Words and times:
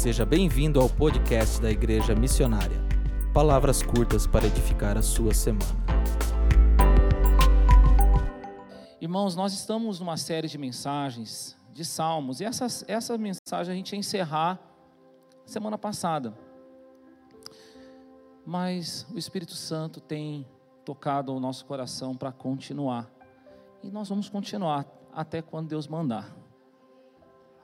Seja 0.00 0.24
bem-vindo 0.24 0.80
ao 0.80 0.88
podcast 0.88 1.60
da 1.60 1.70
Igreja 1.70 2.14
Missionária. 2.14 2.78
Palavras 3.34 3.82
curtas 3.82 4.26
para 4.26 4.46
edificar 4.46 4.96
a 4.96 5.02
sua 5.02 5.34
semana. 5.34 5.62
Irmãos, 8.98 9.36
nós 9.36 9.52
estamos 9.52 10.00
numa 10.00 10.16
série 10.16 10.48
de 10.48 10.56
mensagens 10.56 11.54
de 11.74 11.84
salmos, 11.84 12.40
e 12.40 12.46
essa, 12.46 12.66
essa 12.88 13.18
mensagem 13.18 13.74
a 13.74 13.76
gente 13.76 13.92
ia 13.92 13.98
encerrar 13.98 14.58
semana 15.44 15.76
passada. 15.76 16.32
Mas 18.46 19.06
o 19.12 19.18
Espírito 19.18 19.52
Santo 19.52 20.00
tem 20.00 20.48
tocado 20.82 21.30
o 21.30 21.38
nosso 21.38 21.66
coração 21.66 22.16
para 22.16 22.32
continuar. 22.32 23.06
E 23.82 23.90
nós 23.90 24.08
vamos 24.08 24.30
continuar 24.30 24.86
até 25.12 25.42
quando 25.42 25.68
Deus 25.68 25.86
mandar. 25.86 26.34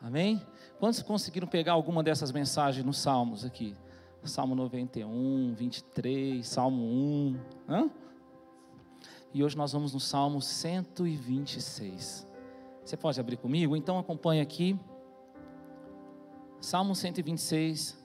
Amém? 0.01 0.41
Quantos 0.79 1.03
conseguiram 1.03 1.49
pegar 1.49 1.73
alguma 1.73 2.03
dessas 2.03 2.31
mensagens 2.33 2.85
nos 2.85 2.99
Salmos 2.99 3.45
aqui? 3.45 3.77
Salmo 4.25 4.55
91, 4.55 5.55
23, 5.55 6.47
Salmo 6.47 6.83
1. 6.83 7.41
Hã? 7.69 7.91
E 9.33 9.45
hoje 9.45 9.57
nós 9.57 9.73
vamos 9.73 9.93
no 9.93 10.01
Salmo 10.01 10.41
126. 10.41 12.27
Você 12.85 12.97
pode 12.97 13.21
abrir 13.21 13.37
comigo? 13.37 13.77
Então 13.77 13.99
acompanhe 13.99 14.41
aqui. 14.41 14.79
Salmo 16.61 16.95
126. 16.95 18.05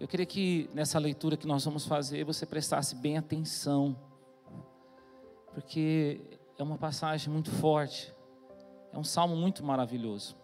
Eu 0.00 0.08
queria 0.08 0.26
que 0.26 0.68
nessa 0.74 0.98
leitura 0.98 1.36
que 1.36 1.46
nós 1.46 1.64
vamos 1.64 1.86
fazer 1.86 2.24
você 2.24 2.44
prestasse 2.44 2.96
bem 2.96 3.16
atenção, 3.16 3.96
porque 5.54 6.20
é 6.58 6.62
uma 6.62 6.76
passagem 6.76 7.32
muito 7.32 7.50
forte, 7.52 8.12
é 8.92 8.98
um 8.98 9.04
salmo 9.04 9.34
muito 9.34 9.64
maravilhoso. 9.64 10.36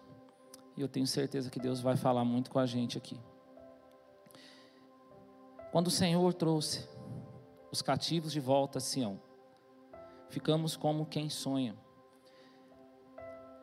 E 0.76 0.80
eu 0.80 0.88
tenho 0.88 1.06
certeza 1.06 1.50
que 1.50 1.60
Deus 1.60 1.80
vai 1.80 1.96
falar 1.96 2.24
muito 2.24 2.50
com 2.50 2.58
a 2.58 2.66
gente 2.66 2.96
aqui. 2.96 3.20
Quando 5.70 5.88
o 5.88 5.90
Senhor 5.90 6.32
trouxe 6.32 6.88
os 7.70 7.82
cativos 7.82 8.32
de 8.32 8.40
volta 8.40 8.78
a 8.78 8.80
Sião, 8.80 9.20
ficamos 10.30 10.76
como 10.76 11.04
quem 11.04 11.28
sonha. 11.28 11.76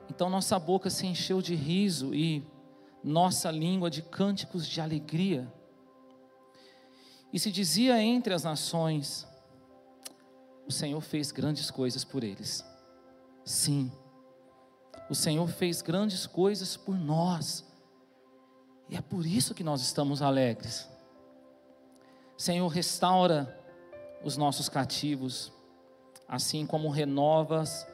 Então 0.10 0.30
nossa 0.30 0.60
boca 0.60 0.90
se 0.90 1.08
encheu 1.08 1.42
de 1.42 1.56
riso 1.56 2.14
e 2.14 2.46
nossa 3.04 3.50
língua 3.50 3.90
de 3.90 4.02
cânticos 4.02 4.68
de 4.68 4.80
alegria. 4.80 5.52
E 7.34 7.40
se 7.40 7.52
dizia 7.52 8.02
entre 8.02 8.34
as 8.34 8.44
nações: 8.44 9.28
O 10.68 10.72
Senhor 10.72 11.02
fez 11.02 11.32
grandes 11.32 11.72
coisas 11.72 12.04
por 12.04 12.24
eles. 12.24 12.64
Sim, 13.44 13.92
o 15.10 15.16
Senhor 15.16 15.48
fez 15.48 15.82
grandes 15.82 16.26
coisas 16.26 16.76
por 16.76 16.96
nós. 16.96 17.66
E 18.90 18.96
é 18.96 19.02
por 19.02 19.26
isso 19.26 19.54
que 19.54 19.64
nós 19.64 19.82
estamos 19.82 20.22
alegres. 20.22 20.90
Senhor, 22.38 22.68
restaura 22.68 23.58
os 24.24 24.36
nossos 24.36 24.68
cativos, 24.68 25.52
assim 26.28 26.66
como 26.66 26.90
renovas, 26.90 27.88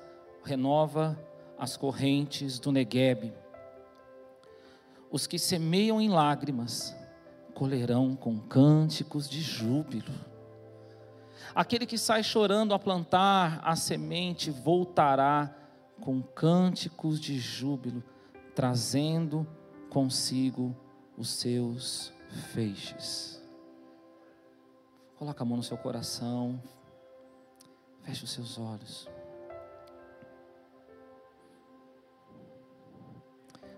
renova 0.43 1.19
as 1.57 1.77
correntes 1.77 2.59
do 2.59 2.71
Negueb. 2.71 3.33
Os 5.11 5.27
que 5.27 5.37
semeiam 5.37 6.01
em 6.01 6.09
lágrimas 6.09 6.95
colherão 7.53 8.15
com 8.15 8.39
cânticos 8.39 9.29
de 9.29 9.41
júbilo. 9.41 10.13
Aquele 11.53 11.85
que 11.85 11.97
sai 11.97 12.23
chorando 12.23 12.73
a 12.73 12.79
plantar 12.79 13.59
a 13.63 13.75
semente 13.75 14.49
voltará 14.49 15.53
com 16.01 16.21
cânticos 16.21 17.19
de 17.19 17.39
júbilo, 17.39 18.03
trazendo 18.53 19.47
consigo 19.89 20.75
os 21.17 21.29
seus 21.29 22.11
feixes. 22.53 23.41
Coloca 25.17 25.43
a 25.43 25.45
mão 25.45 25.57
no 25.57 25.63
seu 25.63 25.77
coração, 25.77 26.61
feche 28.01 28.23
os 28.23 28.31
seus 28.31 28.57
olhos. 28.57 29.07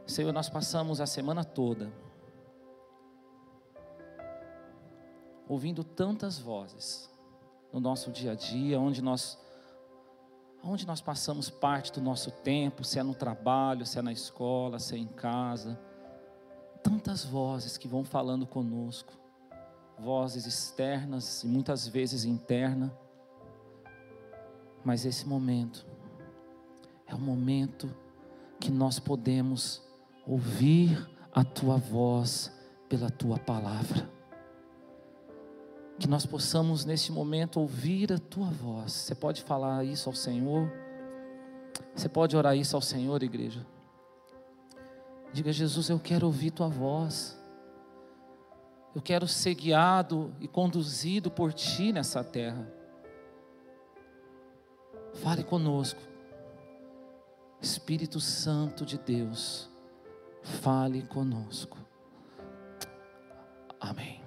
Senhor, 0.07 0.31
nós 0.31 0.49
passamos 0.49 1.01
a 1.01 1.05
semana 1.05 1.43
toda 1.43 1.91
ouvindo 5.47 5.83
tantas 5.83 6.39
vozes 6.39 7.09
no 7.71 7.79
nosso 7.79 8.11
dia 8.11 8.31
a 8.31 8.35
dia, 8.35 8.79
onde 8.79 9.01
nós 9.01 9.37
onde 10.63 10.87
nós 10.87 11.01
passamos 11.01 11.49
parte 11.49 11.91
do 11.91 12.01
nosso 12.01 12.31
tempo, 12.31 12.83
se 12.83 12.97
é 12.97 13.03
no 13.03 13.13
trabalho, 13.13 13.85
se 13.85 13.99
é 13.99 14.01
na 14.01 14.13
escola, 14.13 14.79
se 14.79 14.95
é 14.95 14.97
em 14.97 15.07
casa. 15.07 15.77
Tantas 16.81 17.25
vozes 17.25 17.77
que 17.77 17.87
vão 17.87 18.03
falando 18.03 18.47
conosco, 18.47 19.13
vozes 19.99 20.45
externas 20.45 21.43
e 21.43 21.47
muitas 21.47 21.87
vezes 21.87 22.23
internas. 22.23 22.91
Mas 24.85 25.05
esse 25.05 25.27
momento 25.27 25.85
é 27.07 27.13
o 27.13 27.19
momento 27.19 27.93
que 28.59 28.71
nós 28.71 28.99
podemos 28.99 29.81
ouvir 30.25 31.09
a 31.33 31.43
tua 31.43 31.77
voz 31.77 32.51
pela 32.87 33.09
tua 33.09 33.37
palavra 33.37 34.09
que 35.99 36.07
nós 36.07 36.25
possamos 36.25 36.85
neste 36.85 37.11
momento 37.11 37.59
ouvir 37.59 38.11
a 38.11 38.17
tua 38.17 38.47
voz. 38.47 38.91
Você 38.91 39.15
pode 39.15 39.41
falar 39.43 39.83
isso 39.83 40.09
ao 40.09 40.15
Senhor? 40.15 40.71
Você 41.95 42.09
pode 42.09 42.35
orar 42.35 42.55
isso 42.57 42.75
ao 42.75 42.81
Senhor, 42.81 43.21
igreja? 43.21 43.65
Diga, 45.31 45.51
Jesus, 45.51 45.89
eu 45.89 45.99
quero 45.99 46.25
ouvir 46.25 46.51
tua 46.51 46.67
voz. 46.67 47.39
Eu 48.95 49.01
quero 49.01 49.27
ser 49.27 49.55
guiado 49.55 50.33
e 50.39 50.47
conduzido 50.47 51.31
por 51.31 51.51
ti 51.51 51.91
nessa 51.91 52.23
terra. 52.23 52.71
Fale 55.13 55.43
conosco. 55.43 55.99
Espírito 57.61 58.19
Santo 58.19 58.85
de 58.85 58.97
Deus, 58.97 59.69
fale 60.41 61.01
conosco. 61.03 61.77
Amém. 63.79 64.22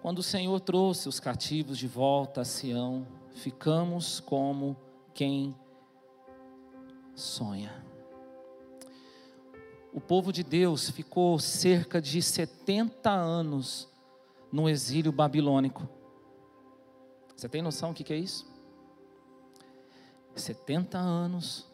Quando 0.00 0.20
o 0.20 0.22
Senhor 0.22 0.60
trouxe 0.60 1.08
os 1.08 1.18
cativos 1.18 1.76
de 1.76 1.88
volta 1.88 2.42
a 2.42 2.44
Sião, 2.44 3.06
ficamos 3.34 4.20
como 4.20 4.76
quem 5.12 5.56
sonha. 7.16 7.84
O 9.92 10.00
povo 10.00 10.32
de 10.32 10.44
Deus 10.44 10.88
ficou 10.90 11.38
cerca 11.40 12.00
de 12.00 12.22
70 12.22 13.10
anos 13.10 13.88
no 14.52 14.68
exílio 14.68 15.10
babilônico. 15.10 15.88
Você 17.34 17.48
tem 17.48 17.60
noção 17.60 17.92
do 17.92 17.96
que 17.96 18.12
é 18.12 18.16
isso? 18.16 18.46
70 20.36 20.96
anos 20.96 21.66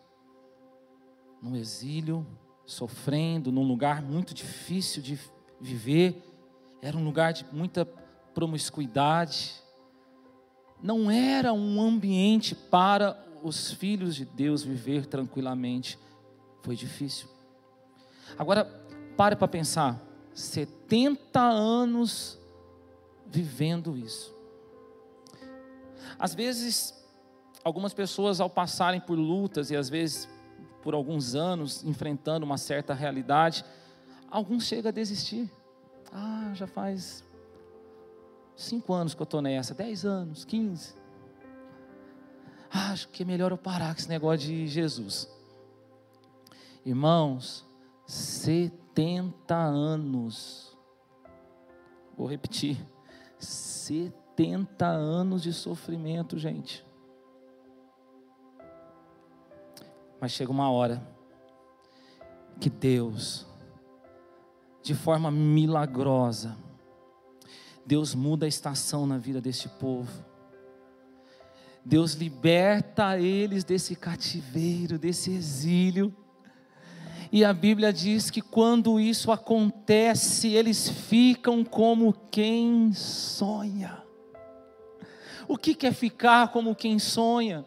no 1.42 1.54
exílio, 1.54 2.26
sofrendo, 2.64 3.52
num 3.52 3.66
lugar 3.66 4.00
muito 4.00 4.32
difícil 4.32 5.02
de 5.02 5.18
viver, 5.60 6.22
era 6.80 6.96
um 6.96 7.04
lugar 7.04 7.34
de 7.34 7.44
muita 7.52 7.84
promiscuidade, 8.34 9.54
não 10.82 11.10
era 11.10 11.52
um 11.52 11.80
ambiente 11.80 12.54
para 12.54 13.18
os 13.42 13.72
filhos 13.72 14.14
de 14.14 14.24
Deus 14.24 14.62
viver 14.62 15.06
tranquilamente. 15.06 15.98
Foi 16.62 16.74
difícil. 16.74 17.28
Agora, 18.38 18.64
pare 19.16 19.36
para 19.36 19.48
pensar: 19.48 20.00
70 20.34 21.40
anos 21.40 22.38
vivendo 23.26 23.96
isso. 23.96 24.34
Às 26.18 26.34
vezes, 26.34 26.94
algumas 27.62 27.94
pessoas, 27.94 28.40
ao 28.40 28.50
passarem 28.50 29.00
por 29.00 29.18
lutas 29.18 29.70
e 29.70 29.76
às 29.76 29.88
vezes 29.88 30.28
por 30.82 30.94
alguns 30.94 31.34
anos 31.34 31.82
enfrentando 31.82 32.44
uma 32.44 32.58
certa 32.58 32.92
realidade, 32.92 33.64
alguns 34.30 34.64
chegam 34.64 34.90
a 34.90 34.92
desistir. 34.92 35.50
Ah, 36.12 36.52
já 36.54 36.66
faz 36.66 37.24
Cinco 38.56 38.92
anos 38.92 39.14
que 39.14 39.20
eu 39.20 39.24
estou 39.24 39.42
nessa, 39.42 39.74
dez 39.74 40.04
anos, 40.04 40.44
quinze. 40.44 40.94
Ah, 42.70 42.92
acho 42.92 43.08
que 43.08 43.22
é 43.22 43.26
melhor 43.26 43.50
eu 43.50 43.58
parar 43.58 43.94
com 43.94 44.00
esse 44.00 44.08
negócio 44.08 44.48
de 44.48 44.66
Jesus. 44.66 45.28
Irmãos, 46.84 47.64
70 48.06 49.54
anos. 49.54 50.76
Vou 52.16 52.26
repetir. 52.26 52.76
70 53.38 54.86
anos 54.86 55.42
de 55.42 55.52
sofrimento, 55.52 56.38
gente. 56.38 56.84
Mas 60.20 60.32
chega 60.32 60.50
uma 60.50 60.70
hora 60.70 61.06
que 62.60 62.70
Deus, 62.70 63.46
de 64.82 64.94
forma 64.94 65.30
milagrosa, 65.30 66.56
Deus 67.86 68.14
muda 68.14 68.46
a 68.46 68.48
estação 68.48 69.06
na 69.06 69.18
vida 69.18 69.40
deste 69.40 69.68
povo. 69.68 70.24
Deus 71.84 72.14
liberta 72.14 73.18
eles 73.18 73.62
desse 73.62 73.94
cativeiro, 73.94 74.98
desse 74.98 75.30
exílio. 75.30 76.14
E 77.30 77.44
a 77.44 77.52
Bíblia 77.52 77.92
diz 77.92 78.30
que 78.30 78.40
quando 78.40 78.98
isso 78.98 79.30
acontece, 79.30 80.48
eles 80.48 80.88
ficam 80.88 81.62
como 81.62 82.12
quem 82.30 82.92
sonha. 82.94 84.02
O 85.46 85.58
que 85.58 85.86
é 85.86 85.92
ficar 85.92 86.48
como 86.48 86.74
quem 86.74 86.98
sonha? 86.98 87.66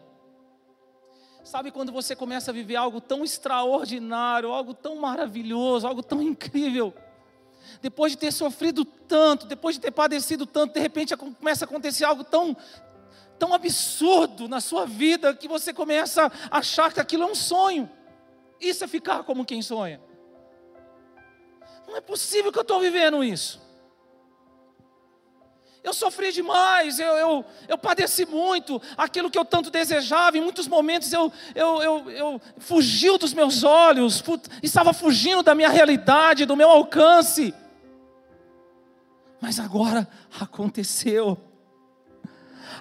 Sabe 1.44 1.70
quando 1.70 1.92
você 1.92 2.16
começa 2.16 2.50
a 2.50 2.54
viver 2.54 2.76
algo 2.76 3.00
tão 3.00 3.22
extraordinário, 3.24 4.50
algo 4.50 4.74
tão 4.74 4.96
maravilhoso, 4.96 5.86
algo 5.86 6.02
tão 6.02 6.20
incrível? 6.20 6.92
Depois 7.80 8.12
de 8.12 8.18
ter 8.18 8.32
sofrido 8.32 8.84
tanto, 8.84 9.46
depois 9.46 9.76
de 9.76 9.82
ter 9.82 9.90
padecido 9.90 10.46
tanto, 10.46 10.74
de 10.74 10.80
repente 10.80 11.16
começa 11.16 11.64
a 11.64 11.66
acontecer 11.66 12.04
algo 12.04 12.24
tão, 12.24 12.56
tão 13.38 13.52
absurdo 13.52 14.48
na 14.48 14.60
sua 14.60 14.86
vida 14.86 15.34
que 15.34 15.48
você 15.48 15.72
começa 15.72 16.30
a 16.50 16.58
achar 16.58 16.92
que 16.92 17.00
aquilo 17.00 17.24
é 17.24 17.26
um 17.26 17.34
sonho. 17.34 17.88
Isso 18.60 18.82
é 18.84 18.88
ficar 18.88 19.22
como 19.22 19.44
quem 19.44 19.62
sonha. 19.62 20.00
Não 21.86 21.96
é 21.96 22.00
possível 22.00 22.52
que 22.52 22.58
eu 22.58 22.62
estou 22.62 22.80
vivendo 22.80 23.22
isso. 23.24 23.67
Eu 25.82 25.94
sofri 25.94 26.32
demais, 26.32 26.98
eu, 26.98 27.12
eu, 27.14 27.44
eu 27.68 27.78
padeci 27.78 28.26
muito, 28.26 28.82
aquilo 28.96 29.30
que 29.30 29.38
eu 29.38 29.44
tanto 29.44 29.70
desejava, 29.70 30.36
em 30.36 30.40
muitos 30.40 30.66
momentos 30.66 31.12
eu, 31.12 31.32
eu, 31.54 31.82
eu, 31.82 32.10
eu 32.10 32.40
fugiu 32.58 33.16
dos 33.16 33.32
meus 33.32 33.62
olhos, 33.62 34.22
estava 34.62 34.92
fugindo 34.92 35.42
da 35.42 35.54
minha 35.54 35.68
realidade, 35.68 36.44
do 36.44 36.56
meu 36.56 36.68
alcance. 36.68 37.54
Mas 39.40 39.60
agora 39.60 40.08
aconteceu. 40.38 41.38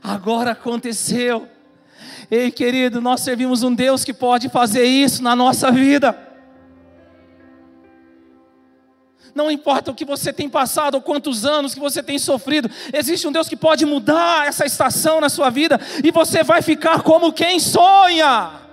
Agora 0.04 0.52
aconteceu. 0.52 1.48
Ei, 2.30 2.52
querido, 2.52 3.00
nós 3.00 3.22
servimos 3.22 3.64
um 3.64 3.74
Deus 3.74 4.04
que 4.04 4.14
pode 4.14 4.50
fazer 4.50 4.84
isso 4.84 5.24
na 5.24 5.36
nossa 5.36 5.72
vida. 5.72 6.27
Não 9.34 9.52
importa 9.52 9.92
o 9.92 9.96
que 9.96 10.06
você 10.06 10.34
tem 10.34 10.50
passado 10.50 10.96
ou 10.96 11.02
quantos 11.02 11.46
anos 11.46 11.74
que 11.74 11.80
você 11.80 12.02
tem 12.04 12.20
sofrido, 12.20 12.70
existe 12.94 13.28
um 13.28 13.32
Deus 13.32 13.48
que 13.48 13.56
pode 13.56 13.86
mudar 13.86 14.48
essa 14.48 14.66
estação 14.66 15.22
na 15.22 15.30
sua 15.30 15.50
vida 15.50 15.80
e 16.04 16.12
você 16.12 16.44
vai 16.44 16.62
ficar 16.62 17.02
como 17.02 17.34
quem 17.34 17.60
sonha. 17.60 18.67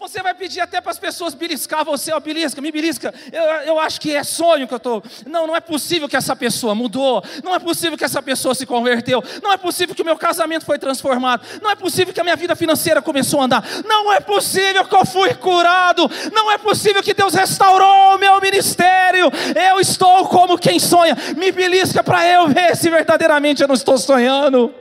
Você 0.00 0.22
vai 0.22 0.32
pedir 0.32 0.60
até 0.60 0.80
para 0.80 0.92
as 0.92 0.98
pessoas 0.98 1.34
beliscar 1.34 1.84
você, 1.84 2.12
ó, 2.12 2.20
belisca, 2.20 2.60
me 2.60 2.70
belisca. 2.70 3.12
Eu, 3.32 3.42
eu 3.42 3.80
acho 3.80 4.00
que 4.00 4.14
é 4.14 4.22
sonho 4.22 4.68
que 4.68 4.72
eu 4.72 4.76
estou. 4.76 5.02
Não, 5.26 5.44
não 5.44 5.56
é 5.56 5.60
possível 5.60 6.08
que 6.08 6.16
essa 6.16 6.36
pessoa 6.36 6.72
mudou. 6.72 7.20
Não 7.42 7.52
é 7.52 7.58
possível 7.58 7.98
que 7.98 8.04
essa 8.04 8.22
pessoa 8.22 8.54
se 8.54 8.64
converteu. 8.64 9.22
Não 9.42 9.52
é 9.52 9.56
possível 9.56 9.96
que 9.96 10.02
o 10.02 10.04
meu 10.04 10.16
casamento 10.16 10.64
foi 10.64 10.78
transformado. 10.78 11.44
Não 11.60 11.68
é 11.68 11.74
possível 11.74 12.14
que 12.14 12.20
a 12.20 12.22
minha 12.22 12.36
vida 12.36 12.54
financeira 12.54 13.02
começou 13.02 13.40
a 13.40 13.44
andar. 13.46 13.64
Não 13.84 14.12
é 14.12 14.20
possível 14.20 14.84
que 14.84 14.94
eu 14.94 15.04
fui 15.04 15.34
curado. 15.34 16.08
Não 16.32 16.52
é 16.52 16.58
possível 16.58 17.02
que 17.02 17.12
Deus 17.12 17.34
restaurou 17.34 18.14
o 18.14 18.18
meu 18.18 18.40
ministério. 18.40 19.28
Eu 19.70 19.80
estou 19.80 20.28
como 20.28 20.56
quem 20.56 20.78
sonha. 20.78 21.16
Me 21.36 21.50
belisca 21.50 22.04
para 22.04 22.24
eu 22.24 22.46
ver 22.46 22.76
se 22.76 22.88
verdadeiramente 22.88 23.62
eu 23.62 23.68
não 23.68 23.74
estou 23.74 23.98
sonhando. 23.98 24.72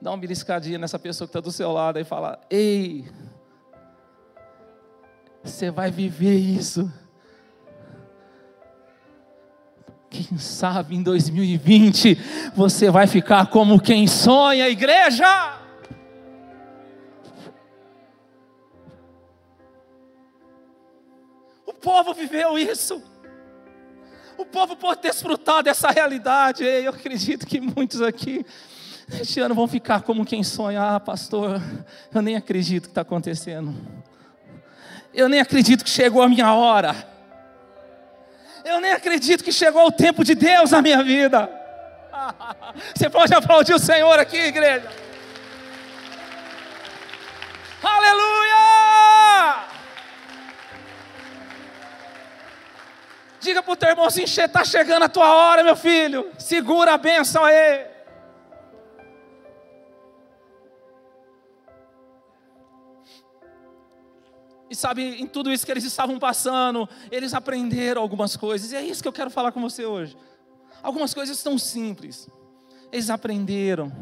Dá 0.00 0.10
uma 0.10 0.18
beliscadinha 0.18 0.78
nessa 0.78 0.98
pessoa 0.98 1.26
que 1.26 1.30
está 1.30 1.40
do 1.40 1.50
seu 1.50 1.72
lado 1.72 1.98
e 1.98 2.04
fala: 2.04 2.40
Ei, 2.48 3.04
você 5.42 5.70
vai 5.70 5.90
viver 5.90 6.36
isso. 6.36 6.90
Quem 10.10 10.38
sabe 10.38 10.96
em 10.96 11.02
2020 11.02 12.14
você 12.54 12.90
vai 12.90 13.06
ficar 13.06 13.48
como 13.48 13.80
quem 13.80 14.06
sonha, 14.06 14.68
igreja. 14.68 15.58
O 21.66 21.74
povo 21.74 22.14
viveu 22.14 22.58
isso. 22.58 23.02
O 24.38 24.46
povo 24.46 24.76
pode 24.76 25.02
desfrutar 25.02 25.62
dessa 25.62 25.90
realidade. 25.90 26.64
Eu 26.64 26.90
acredito 26.90 27.46
que 27.46 27.60
muitos 27.60 28.00
aqui 28.00 28.46
este 29.10 29.40
ano 29.40 29.54
vão 29.54 29.66
ficar 29.66 30.02
como 30.02 30.24
quem 30.24 30.42
sonha. 30.42 30.82
Ah, 30.82 31.00
pastor, 31.00 31.60
eu 32.14 32.22
nem 32.22 32.36
acredito 32.36 32.84
que 32.84 32.90
está 32.90 33.00
acontecendo. 33.00 33.74
Eu 35.14 35.28
nem 35.28 35.40
acredito 35.40 35.82
que 35.82 35.90
chegou 35.90 36.22
a 36.22 36.28
minha 36.28 36.52
hora. 36.52 36.94
Eu 38.64 38.80
nem 38.80 38.92
acredito 38.92 39.42
que 39.42 39.50
chegou 39.50 39.86
o 39.86 39.92
tempo 39.92 40.22
de 40.22 40.34
Deus 40.34 40.72
na 40.72 40.82
minha 40.82 41.02
vida. 41.02 41.50
Você 42.94 43.08
pode 43.08 43.32
aplaudir 43.32 43.72
o 43.72 43.78
Senhor 43.78 44.18
aqui, 44.18 44.36
igreja. 44.36 44.88
Aleluia! 47.82 48.58
Diga 53.40 53.62
para 53.62 53.72
o 53.72 53.76
teu 53.76 53.88
irmão 53.88 54.08
está 54.08 54.64
chegando 54.64 55.04
a 55.04 55.08
tua 55.08 55.32
hora, 55.34 55.62
meu 55.62 55.76
filho. 55.76 56.30
Segura 56.38 56.94
a 56.94 56.98
bênção 56.98 57.44
aí. 57.44 57.97
Sabe, 64.78 65.20
em 65.20 65.26
tudo 65.26 65.52
isso 65.52 65.66
que 65.66 65.72
eles 65.72 65.84
estavam 65.84 66.18
passando, 66.18 66.88
eles 67.10 67.34
aprenderam 67.34 68.00
algumas 68.00 68.36
coisas. 68.36 68.70
E 68.70 68.76
é 68.76 68.82
isso 68.82 69.02
que 69.02 69.08
eu 69.08 69.12
quero 69.12 69.30
falar 69.30 69.50
com 69.50 69.60
você 69.60 69.84
hoje. 69.84 70.16
Algumas 70.82 71.12
coisas 71.12 71.42
tão 71.42 71.58
simples. 71.58 72.28
Eles 72.92 73.10
aprenderam. 73.10 73.92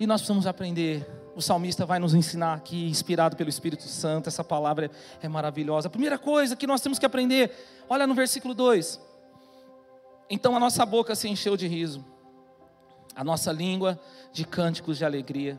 E 0.00 0.06
nós 0.06 0.20
precisamos 0.20 0.46
aprender. 0.46 1.06
O 1.36 1.40
salmista 1.40 1.86
vai 1.86 2.00
nos 2.00 2.12
ensinar 2.12 2.54
aqui, 2.54 2.88
inspirado 2.88 3.36
pelo 3.36 3.48
Espírito 3.48 3.84
Santo. 3.84 4.28
Essa 4.28 4.42
palavra 4.42 4.90
é 5.22 5.28
maravilhosa. 5.28 5.86
A 5.86 5.90
primeira 5.90 6.18
coisa 6.18 6.56
que 6.56 6.66
nós 6.66 6.80
temos 6.80 6.98
que 6.98 7.06
aprender, 7.06 7.52
olha 7.88 8.06
no 8.06 8.14
versículo 8.14 8.52
2. 8.52 9.00
Então 10.28 10.56
a 10.56 10.60
nossa 10.60 10.84
boca 10.84 11.14
se 11.14 11.28
encheu 11.28 11.56
de 11.56 11.68
riso, 11.68 12.04
a 13.14 13.22
nossa 13.22 13.52
língua 13.52 13.98
de 14.32 14.44
cânticos 14.44 14.98
de 14.98 15.04
alegria. 15.04 15.58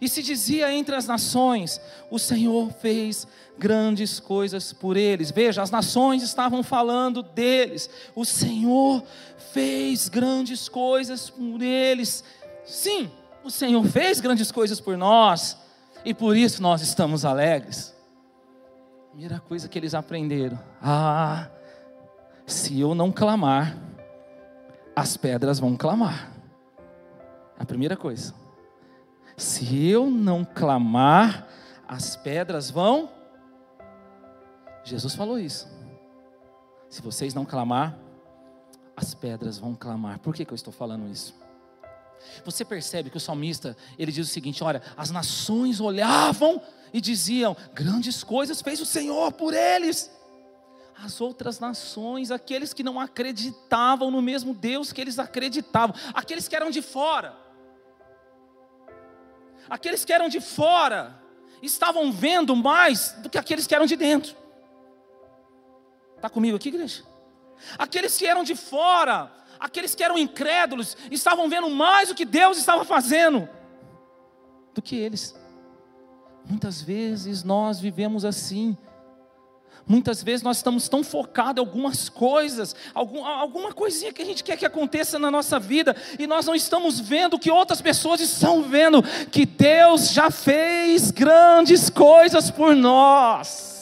E 0.00 0.08
se 0.08 0.22
dizia 0.22 0.72
entre 0.72 0.94
as 0.94 1.06
nações: 1.06 1.80
O 2.10 2.18
Senhor 2.18 2.72
fez 2.72 3.26
grandes 3.58 4.18
coisas 4.18 4.72
por 4.72 4.96
eles. 4.96 5.30
Veja, 5.30 5.62
as 5.62 5.70
nações 5.70 6.22
estavam 6.22 6.62
falando 6.62 7.22
deles. 7.22 7.88
O 8.14 8.24
Senhor 8.24 9.02
fez 9.52 10.08
grandes 10.08 10.68
coisas 10.68 11.30
por 11.30 11.62
eles. 11.62 12.24
Sim, 12.64 13.10
o 13.44 13.50
Senhor 13.50 13.84
fez 13.86 14.20
grandes 14.20 14.50
coisas 14.50 14.80
por 14.80 14.96
nós. 14.96 15.56
E 16.04 16.12
por 16.12 16.36
isso 16.36 16.60
nós 16.60 16.82
estamos 16.82 17.24
alegres. 17.24 17.94
Primeira 19.10 19.40
coisa 19.40 19.68
que 19.68 19.78
eles 19.78 19.94
aprenderam: 19.94 20.58
Ah, 20.82 21.48
se 22.46 22.78
eu 22.80 22.94
não 22.94 23.10
clamar, 23.10 23.78
as 24.94 25.16
pedras 25.16 25.58
vão 25.58 25.76
clamar. 25.76 26.30
A 27.58 27.64
primeira 27.64 27.96
coisa. 27.96 28.34
Se 29.36 29.86
eu 29.86 30.10
não 30.10 30.44
clamar, 30.44 31.48
as 31.88 32.16
pedras 32.16 32.70
vão. 32.70 33.10
Jesus 34.84 35.14
falou 35.14 35.38
isso. 35.38 35.68
Se 36.88 37.02
vocês 37.02 37.34
não 37.34 37.44
clamar, 37.44 37.98
as 38.96 39.14
pedras 39.14 39.58
vão 39.58 39.74
clamar. 39.74 40.18
Por 40.20 40.34
que, 40.34 40.44
que 40.44 40.52
eu 40.52 40.56
estou 40.56 40.72
falando 40.72 41.10
isso? 41.10 41.34
Você 42.44 42.64
percebe 42.64 43.10
que 43.10 43.16
o 43.16 43.20
salmista, 43.20 43.76
ele 43.98 44.12
diz 44.12 44.28
o 44.28 44.30
seguinte: 44.30 44.62
olha, 44.62 44.82
as 44.96 45.10
nações 45.10 45.80
olhavam 45.80 46.62
e 46.92 47.00
diziam: 47.00 47.56
grandes 47.72 48.22
coisas 48.22 48.62
fez 48.62 48.80
o 48.80 48.86
Senhor 48.86 49.32
por 49.32 49.52
eles. 49.52 50.10
As 50.96 51.20
outras 51.20 51.58
nações, 51.58 52.30
aqueles 52.30 52.72
que 52.72 52.84
não 52.84 53.00
acreditavam 53.00 54.10
no 54.10 54.22
mesmo 54.22 54.54
Deus 54.54 54.92
que 54.92 55.00
eles 55.00 55.18
acreditavam, 55.18 55.94
aqueles 56.14 56.46
que 56.46 56.54
eram 56.54 56.70
de 56.70 56.80
fora, 56.80 57.36
aqueles 59.68 60.04
que 60.04 60.12
eram 60.12 60.28
de 60.28 60.40
fora 60.40 61.20
estavam 61.62 62.12
vendo 62.12 62.54
mais 62.54 63.12
do 63.18 63.30
que 63.30 63.38
aqueles 63.38 63.66
que 63.66 63.74
eram 63.74 63.86
de 63.86 63.96
dentro. 63.96 64.36
Está 66.16 66.28
comigo 66.28 66.56
aqui, 66.56 66.68
igreja? 66.68 67.02
Aqueles 67.78 68.16
que 68.16 68.26
eram 68.26 68.44
de 68.44 68.54
fora, 68.54 69.32
aqueles 69.58 69.94
que 69.94 70.02
eram 70.02 70.18
incrédulos, 70.18 70.96
estavam 71.10 71.48
vendo 71.48 71.70
mais 71.70 72.10
o 72.10 72.14
que 72.14 72.24
Deus 72.24 72.58
estava 72.58 72.84
fazendo 72.84 73.48
do 74.74 74.82
que 74.82 74.96
eles. 74.96 75.34
Muitas 76.44 76.82
vezes 76.82 77.42
nós 77.42 77.80
vivemos 77.80 78.24
assim. 78.24 78.76
Muitas 79.86 80.22
vezes 80.22 80.42
nós 80.42 80.56
estamos 80.56 80.88
tão 80.88 81.04
focados 81.04 81.62
em 81.62 81.66
algumas 81.66 82.08
coisas, 82.08 82.74
algum, 82.94 83.24
alguma 83.24 83.72
coisinha 83.72 84.12
que 84.12 84.22
a 84.22 84.24
gente 84.24 84.42
quer 84.42 84.56
que 84.56 84.64
aconteça 84.64 85.18
na 85.18 85.30
nossa 85.30 85.60
vida, 85.60 85.94
e 86.18 86.26
nós 86.26 86.46
não 86.46 86.54
estamos 86.54 86.98
vendo 86.98 87.38
que 87.38 87.50
outras 87.50 87.82
pessoas 87.82 88.20
estão 88.20 88.62
vendo, 88.62 89.02
que 89.30 89.44
Deus 89.44 90.10
já 90.10 90.30
fez 90.30 91.10
grandes 91.10 91.90
coisas 91.90 92.50
por 92.50 92.74
nós. 92.74 93.74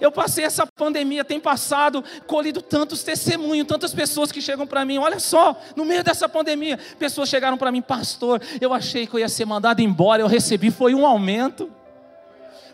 Eu 0.00 0.10
passei 0.10 0.44
essa 0.44 0.66
pandemia, 0.66 1.24
tem 1.24 1.38
passado, 1.38 2.02
colhido 2.26 2.60
tantos 2.60 3.04
testemunhos, 3.04 3.66
tantas 3.66 3.94
pessoas 3.94 4.32
que 4.32 4.42
chegam 4.42 4.66
para 4.66 4.84
mim. 4.84 4.98
Olha 4.98 5.20
só, 5.20 5.56
no 5.76 5.84
meio 5.84 6.02
dessa 6.02 6.28
pandemia, 6.28 6.78
pessoas 6.98 7.28
chegaram 7.28 7.56
para 7.56 7.70
mim, 7.70 7.80
pastor. 7.80 8.42
Eu 8.60 8.74
achei 8.74 9.06
que 9.06 9.14
eu 9.14 9.20
ia 9.20 9.28
ser 9.28 9.44
mandado 9.44 9.80
embora, 9.80 10.20
eu 10.20 10.26
recebi 10.26 10.72
foi 10.72 10.94
um 10.96 11.06
aumento. 11.06 11.70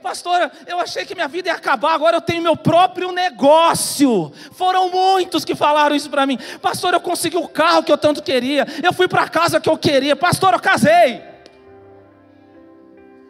Pastora, 0.02 0.50
eu 0.66 0.80
achei 0.80 1.04
que 1.04 1.14
minha 1.14 1.28
vida 1.28 1.50
ia 1.50 1.54
acabar, 1.54 1.92
agora 1.92 2.16
eu 2.16 2.20
tenho 2.22 2.42
meu 2.42 2.56
próprio 2.56 3.12
negócio. 3.12 4.32
Foram 4.52 4.90
muitos 4.90 5.44
que 5.44 5.54
falaram 5.54 5.94
isso 5.94 6.08
para 6.08 6.26
mim. 6.26 6.38
Pastor, 6.62 6.94
eu 6.94 7.00
consegui 7.00 7.36
o 7.36 7.46
carro 7.46 7.82
que 7.82 7.92
eu 7.92 7.98
tanto 7.98 8.22
queria. 8.22 8.66
Eu 8.82 8.94
fui 8.94 9.06
para 9.06 9.22
a 9.22 9.28
casa 9.28 9.60
que 9.60 9.68
eu 9.68 9.76
queria. 9.76 10.16
Pastor, 10.16 10.54
eu 10.54 10.60
casei. 10.60 11.30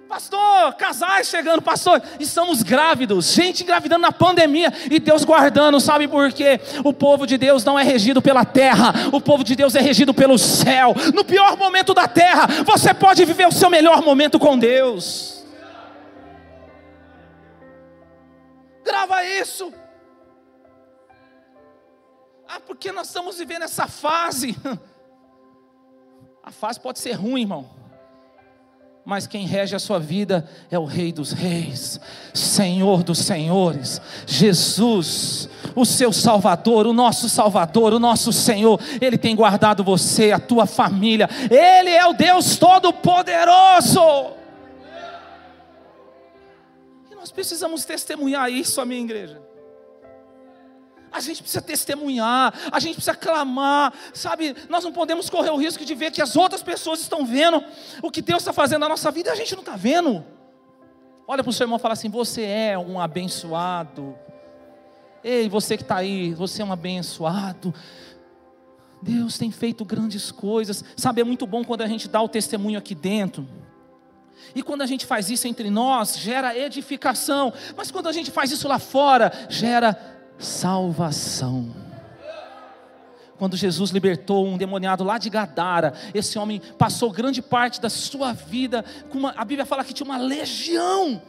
Pastor, 0.08 0.74
casais 0.74 1.28
chegando, 1.28 1.62
pastor, 1.62 2.02
estamos 2.18 2.64
grávidos, 2.64 3.32
gente 3.32 3.62
engravidando 3.62 4.02
na 4.02 4.10
pandemia 4.10 4.72
e 4.90 4.98
Deus 4.98 5.22
guardando, 5.22 5.78
sabe 5.78 6.08
por 6.08 6.32
quê? 6.32 6.58
O 6.82 6.92
povo 6.92 7.28
de 7.28 7.38
Deus 7.38 7.64
não 7.64 7.78
é 7.78 7.84
regido 7.84 8.20
pela 8.20 8.44
terra, 8.44 8.92
o 9.12 9.20
povo 9.20 9.44
de 9.44 9.54
Deus 9.54 9.76
é 9.76 9.80
regido 9.80 10.12
pelo 10.12 10.36
céu. 10.36 10.96
No 11.14 11.24
pior 11.24 11.56
momento 11.56 11.94
da 11.94 12.08
terra, 12.08 12.48
você 12.64 12.92
pode 12.92 13.24
viver 13.24 13.46
o 13.46 13.52
seu 13.52 13.70
melhor 13.70 14.02
momento 14.02 14.36
com 14.36 14.58
Deus. 14.58 15.39
Grava 18.90 19.24
isso. 19.24 19.72
Ah, 22.48 22.58
porque 22.58 22.90
nós 22.90 23.06
estamos 23.06 23.38
vivendo 23.38 23.62
essa 23.62 23.86
fase. 23.86 24.56
A 26.42 26.50
fase 26.50 26.80
pode 26.80 26.98
ser 26.98 27.12
ruim, 27.12 27.42
irmão. 27.42 27.70
Mas 29.04 29.26
quem 29.26 29.46
rege 29.46 29.74
a 29.74 29.78
sua 29.78 29.98
vida 29.98 30.48
é 30.70 30.78
o 30.78 30.84
Rei 30.84 31.12
dos 31.12 31.32
Reis, 31.32 32.00
Senhor 32.34 33.02
dos 33.02 33.18
Senhores, 33.18 34.00
Jesus, 34.26 35.48
o 35.74 35.84
seu 35.84 36.12
Salvador, 36.12 36.86
o 36.86 36.92
nosso 36.92 37.28
Salvador, 37.28 37.92
o 37.92 37.98
nosso 37.98 38.32
Senhor. 38.32 38.80
Ele 39.00 39.16
tem 39.16 39.36
guardado 39.36 39.84
você, 39.84 40.32
a 40.32 40.38
tua 40.38 40.66
família. 40.66 41.28
Ele 41.50 41.90
é 41.90 42.06
o 42.06 42.12
Deus 42.12 42.56
Todo-Poderoso. 42.56 44.39
Nós 47.20 47.30
precisamos 47.30 47.84
testemunhar 47.84 48.50
isso, 48.50 48.80
a 48.80 48.86
minha 48.86 49.02
igreja. 49.02 49.42
A 51.12 51.20
gente 51.20 51.42
precisa 51.42 51.60
testemunhar, 51.60 52.54
a 52.72 52.80
gente 52.80 52.94
precisa 52.94 53.14
clamar, 53.14 53.92
sabe? 54.14 54.56
Nós 54.70 54.82
não 54.84 54.90
podemos 54.90 55.28
correr 55.28 55.50
o 55.50 55.56
risco 55.56 55.84
de 55.84 55.94
ver 55.94 56.12
que 56.12 56.22
as 56.22 56.34
outras 56.34 56.62
pessoas 56.62 57.00
estão 57.00 57.26
vendo 57.26 57.62
o 58.02 58.10
que 58.10 58.22
Deus 58.22 58.40
está 58.40 58.54
fazendo 58.54 58.80
na 58.80 58.88
nossa 58.88 59.10
vida 59.10 59.28
e 59.28 59.32
a 59.32 59.34
gente 59.34 59.52
não 59.52 59.60
está 59.60 59.76
vendo. 59.76 60.24
Olha 61.28 61.42
para 61.42 61.50
o 61.50 61.52
seu 61.52 61.64
irmão 61.64 61.76
e 61.76 61.80
fala 61.80 61.92
assim: 61.92 62.08
Você 62.08 62.42
é 62.42 62.78
um 62.78 62.98
abençoado. 62.98 64.16
Ei, 65.22 65.46
você 65.46 65.76
que 65.76 65.82
está 65.82 65.96
aí, 65.96 66.32
você 66.32 66.62
é 66.62 66.64
um 66.64 66.72
abençoado. 66.72 67.74
Deus 69.02 69.36
tem 69.36 69.50
feito 69.50 69.84
grandes 69.84 70.32
coisas. 70.32 70.82
Sabe, 70.96 71.20
é 71.20 71.24
muito 71.24 71.46
bom 71.46 71.62
quando 71.64 71.82
a 71.82 71.86
gente 71.86 72.08
dá 72.08 72.22
o 72.22 72.28
testemunho 72.28 72.78
aqui 72.78 72.94
dentro. 72.94 73.46
E 74.54 74.62
quando 74.62 74.82
a 74.82 74.86
gente 74.86 75.06
faz 75.06 75.30
isso 75.30 75.46
entre 75.46 75.70
nós, 75.70 76.18
gera 76.18 76.56
edificação. 76.56 77.52
Mas 77.76 77.90
quando 77.90 78.08
a 78.08 78.12
gente 78.12 78.30
faz 78.30 78.50
isso 78.50 78.66
lá 78.66 78.78
fora, 78.78 79.32
gera 79.48 79.98
salvação. 80.38 81.74
Quando 83.38 83.56
Jesus 83.56 83.90
libertou 83.90 84.46
um 84.46 84.58
demoniado 84.58 85.02
lá 85.02 85.16
de 85.16 85.30
Gadara, 85.30 85.94
esse 86.12 86.38
homem 86.38 86.60
passou 86.76 87.10
grande 87.10 87.40
parte 87.40 87.80
da 87.80 87.88
sua 87.88 88.34
vida 88.34 88.84
uma, 89.14 89.32
a 89.36 89.44
Bíblia 89.44 89.64
fala 89.64 89.82
que 89.82 89.94
tinha 89.94 90.04
uma 90.04 90.18
legião 90.18 91.22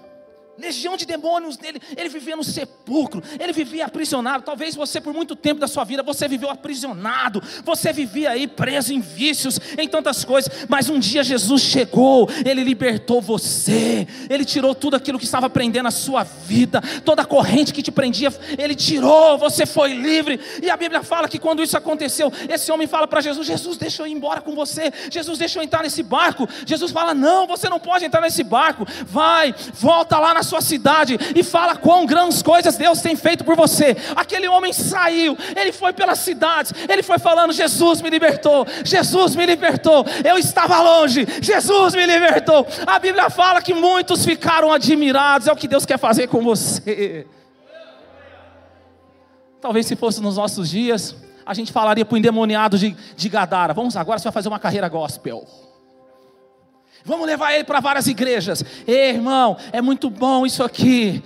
legião 0.62 0.96
de 0.96 1.06
demônios 1.06 1.58
nele, 1.58 1.82
ele 1.98 2.10
vivia 2.10 2.36
no 2.36 2.44
sepulcro, 2.44 3.24
ele 3.40 3.52
vivia 3.52 3.86
aprisionado. 3.86 4.44
Talvez 4.44 4.76
você, 4.76 5.02
por 5.02 5.14
muito 5.14 5.36
tempo 5.36 5.60
da 5.60 5.68
sua 5.68 5.84
vida, 5.84 6.04
você 6.04 6.28
viveu 6.28 6.50
aprisionado, 6.50 7.42
você 7.64 7.92
vivia 7.92 8.32
aí 8.32 8.48
preso 8.48 8.94
em 8.94 9.00
vícios, 9.00 9.60
em 9.78 9.88
tantas 9.88 10.24
coisas, 10.24 10.66
mas 10.70 10.90
um 10.90 11.00
dia 11.00 11.24
Jesus 11.24 11.62
chegou, 11.62 12.30
ele 12.46 12.64
libertou 12.64 13.22
você, 13.22 14.08
ele 14.30 14.46
tirou 14.46 14.76
tudo 14.76 14.96
aquilo 14.96 15.18
que 15.18 15.26
estava 15.26 15.50
prendendo 15.50 15.88
a 15.88 15.92
sua 15.92 16.24
vida, 16.24 16.82
toda 17.04 17.22
a 17.22 17.26
corrente 17.26 17.74
que 17.74 17.82
te 17.82 17.92
prendia, 17.92 18.34
ele 18.58 18.76
tirou, 18.76 19.38
você 19.38 19.66
foi 19.66 19.94
livre. 19.94 20.40
E 20.62 20.70
a 20.70 20.78
Bíblia 20.78 21.04
fala 21.04 21.28
que 21.28 21.40
quando 21.40 21.64
isso 21.64 21.78
aconteceu, 21.78 22.32
esse 22.50 22.72
homem 22.72 22.88
fala 22.88 23.08
para 23.08 23.22
Jesus: 23.22 23.48
Jesus, 23.48 23.78
deixa 23.78 24.04
eu 24.04 24.08
ir 24.08 24.12
embora 24.12 24.42
com 24.42 24.54
você, 24.54 24.92
Jesus, 25.10 25.38
deixa 25.40 25.60
eu 25.60 25.64
entrar 25.64 25.84
nesse 25.84 26.04
barco. 26.04 26.48
Jesus 26.66 26.92
fala: 26.92 27.14
Não, 27.14 27.48
você 27.48 27.70
não 27.70 27.80
pode 27.80 28.06
entrar 28.06 28.22
nesse 28.22 28.44
barco, 28.44 28.86
vai, 29.06 29.56
volta 29.74 30.20
lá 30.20 30.34
na 30.34 30.44
sua 30.44 30.51
cidade 30.60 31.18
e 31.36 31.44
fala 31.44 31.76
quão 31.76 32.06
grandes 32.06 32.42
coisas 32.42 32.76
Deus 32.76 33.00
tem 33.00 33.16
feito 33.16 33.46
por 33.46 33.56
você. 33.56 33.96
Aquele 34.16 34.48
homem 34.48 34.74
saiu, 34.74 35.38
ele 35.56 35.72
foi 35.72 35.94
pelas 35.94 36.20
cidades, 36.20 36.74
ele 36.90 37.04
foi 37.04 37.20
falando: 37.20 37.54
Jesus 37.54 38.02
me 38.02 38.10
libertou, 38.10 38.66
Jesus 38.84 39.36
me 39.36 39.46
libertou. 39.46 40.06
Eu 40.26 40.38
estava 40.38 40.82
longe, 40.82 41.28
Jesus 41.42 41.94
me 41.94 42.06
libertou. 42.06 42.68
A 42.86 43.00
Bíblia 43.00 43.30
fala 43.30 43.62
que 43.62 43.74
muitos 43.74 44.26
ficaram 44.26 44.74
admirados, 44.74 45.48
é 45.48 45.52
o 45.52 45.56
que 45.56 45.68
Deus 45.68 45.86
quer 45.86 46.00
fazer 46.00 46.28
com 46.28 46.42
você. 46.42 47.28
Talvez 49.62 49.86
se 49.86 49.96
fosse 49.96 50.20
nos 50.20 50.38
nossos 50.38 50.70
dias, 50.72 51.16
a 51.46 51.54
gente 51.54 51.72
falaria 51.72 52.04
para 52.04 52.16
o 52.16 52.18
endemoniado 52.18 52.78
de, 52.78 52.98
de 53.16 53.30
Gadara: 53.30 53.74
Vamos 53.74 53.96
agora, 53.96 54.18
você 54.18 54.24
vai 54.24 54.34
fazer 54.34 54.48
uma 54.48 54.60
carreira 54.60 54.90
gospel. 54.90 55.48
Vamos 57.04 57.26
levar 57.26 57.54
ele 57.54 57.64
para 57.64 57.80
várias 57.80 58.08
igrejas. 58.08 58.64
Ei, 58.88 59.10
irmão, 59.10 59.58
é 59.72 59.82
muito 59.82 60.10
bom 60.10 60.46
isso 60.46 60.64
aqui 60.64 61.24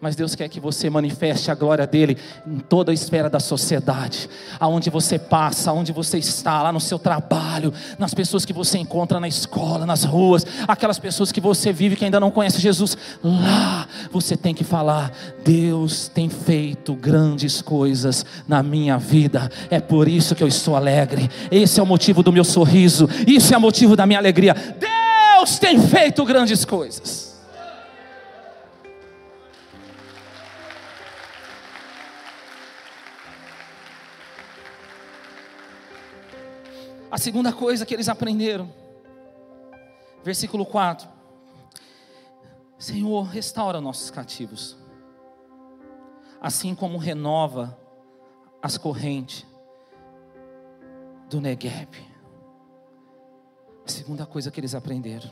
mas 0.00 0.16
Deus 0.16 0.34
quer 0.34 0.48
que 0.48 0.58
você 0.58 0.88
manifeste 0.88 1.50
a 1.50 1.54
glória 1.54 1.86
dele 1.86 2.16
em 2.46 2.58
toda 2.58 2.90
a 2.90 2.94
esfera 2.94 3.28
da 3.28 3.38
sociedade, 3.38 4.30
aonde 4.58 4.88
você 4.88 5.18
passa, 5.18 5.70
aonde 5.70 5.92
você 5.92 6.16
está, 6.16 6.62
lá 6.62 6.72
no 6.72 6.80
seu 6.80 6.98
trabalho, 6.98 7.72
nas 7.98 8.14
pessoas 8.14 8.46
que 8.46 8.52
você 8.52 8.78
encontra 8.78 9.20
na 9.20 9.28
escola, 9.28 9.84
nas 9.84 10.04
ruas, 10.04 10.46
aquelas 10.66 10.98
pessoas 10.98 11.30
que 11.30 11.40
você 11.40 11.70
vive 11.70 11.96
que 11.96 12.04
ainda 12.04 12.18
não 12.18 12.30
conhece 12.30 12.60
Jesus, 12.60 12.96
lá 13.22 13.86
você 14.10 14.36
tem 14.36 14.54
que 14.54 14.64
falar: 14.64 15.12
Deus 15.44 16.08
tem 16.08 16.30
feito 16.30 16.94
grandes 16.94 17.60
coisas 17.60 18.24
na 18.48 18.62
minha 18.62 18.96
vida, 18.96 19.50
é 19.70 19.80
por 19.80 20.08
isso 20.08 20.34
que 20.34 20.42
eu 20.42 20.48
estou 20.48 20.76
alegre, 20.76 21.30
esse 21.50 21.78
é 21.78 21.82
o 21.82 21.86
motivo 21.86 22.22
do 22.22 22.32
meu 22.32 22.44
sorriso, 22.44 23.06
isso 23.26 23.52
é 23.52 23.58
o 23.58 23.60
motivo 23.60 23.94
da 23.94 24.06
minha 24.06 24.18
alegria. 24.18 24.54
Deus 24.54 25.58
tem 25.58 25.78
feito 25.78 26.24
grandes 26.24 26.64
coisas. 26.64 27.29
Segunda 37.20 37.52
coisa 37.52 37.86
que 37.86 37.94
eles 37.94 38.08
aprenderam, 38.08 38.72
versículo 40.24 40.66
4: 40.66 41.08
Senhor, 42.78 43.22
restaura 43.24 43.80
nossos 43.80 44.10
cativos, 44.10 44.76
assim 46.40 46.74
como 46.74 46.98
renova 46.98 47.78
as 48.62 48.76
correntes 48.76 49.46
do 51.28 51.40
Negueb. 51.40 51.94
A 53.86 53.88
segunda 53.88 54.26
coisa 54.26 54.50
que 54.50 54.58
eles 54.58 54.74
aprenderam: 54.74 55.30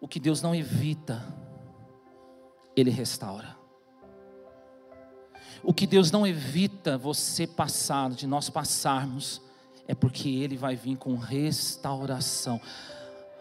o 0.00 0.06
que 0.06 0.20
Deus 0.20 0.42
não 0.42 0.54
evita, 0.54 1.24
Ele 2.76 2.90
restaura. 2.90 3.56
O 5.64 5.72
que 5.72 5.86
Deus 5.86 6.10
não 6.10 6.26
evita 6.26 6.98
você 6.98 7.46
passar, 7.46 8.10
de 8.10 8.26
nós 8.26 8.50
passarmos, 8.50 9.40
é 9.92 9.94
porque 9.94 10.26
Ele 10.26 10.56
vai 10.56 10.74
vir 10.74 10.96
com 10.96 11.16
restauração. 11.16 12.58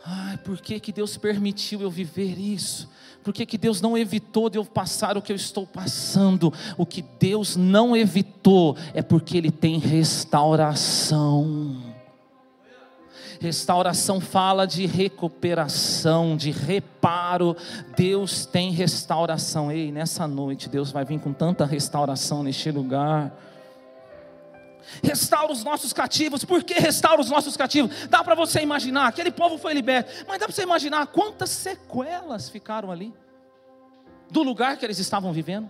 Ai, 0.06 0.38
por 0.40 0.60
que, 0.60 0.82
que 0.82 0.92
Deus 0.92 1.16
permitiu 1.16 1.82
eu 1.82 1.90
viver 1.90 2.38
isso? 2.38 2.90
Por 3.24 3.34
que, 3.34 3.46
que 3.46 3.58
Deus 3.58 3.80
não 3.80 3.98
evitou 3.98 4.50
de 4.50 4.58
eu 4.58 4.66
passar 4.66 5.16
o 5.16 5.22
que 5.22 5.32
eu 5.32 5.36
estou 5.36 5.66
passando? 5.66 6.54
O 6.78 6.86
que 6.86 7.06
Deus 7.18 7.56
não 7.56 7.96
evitou 7.96 8.76
é 8.94 9.02
porque 9.02 9.38
Ele 9.38 9.50
tem 9.50 9.80
restauração. 9.80 11.82
Restauração 13.40 14.20
fala 14.20 14.68
de 14.68 14.86
recuperação, 14.86 16.36
de 16.36 16.52
reparo. 16.52 17.56
Deus 17.96 18.46
tem 18.46 18.72
restauração. 18.72 19.72
Ei, 19.72 19.90
nessa 19.90 20.28
noite, 20.28 20.68
Deus 20.68 20.92
vai 20.92 21.06
vir 21.06 21.20
com 21.22 21.32
tanta 21.32 21.66
restauração 21.66 22.44
neste 22.44 22.70
lugar 22.72 23.32
restaura 25.04 25.52
os 25.52 25.64
nossos 25.64 25.94
cativos. 25.94 26.44
Por 26.44 26.64
que 26.64 26.74
restaura 26.76 27.22
os 27.22 27.30
nossos 27.30 27.56
cativos? 27.58 28.08
Dá 28.08 28.24
para 28.24 28.36
você 28.36 28.62
imaginar, 28.62 29.08
aquele 29.08 29.32
povo 29.32 29.58
foi 29.58 29.74
liberto, 29.74 30.26
mas 30.28 30.40
dá 30.40 30.46
para 30.46 30.56
você 30.56 30.64
imaginar 30.64 31.08
quantas 31.08 31.50
sequelas 31.50 32.50
ficaram 32.50 32.92
ali 32.92 33.14
do 34.30 34.44
lugar 34.44 34.78
que 34.78 34.86
eles 34.86 35.00
estavam 35.00 35.32
vivendo? 35.34 35.70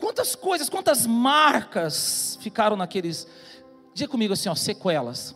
Quantas 0.00 0.34
coisas, 0.34 0.68
quantas 0.68 1.06
marcas 1.06 2.38
ficaram 2.40 2.76
naqueles. 2.76 3.26
Diga 3.94 4.10
comigo 4.10 4.32
assim, 4.32 4.48
ó, 4.48 4.54
sequelas. 4.54 5.34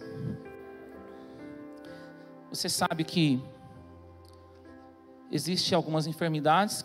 Você 2.50 2.68
sabe 2.68 3.04
que 3.04 3.42
Existem 5.30 5.75
algumas 5.75 6.06
enfermidades 6.06 6.84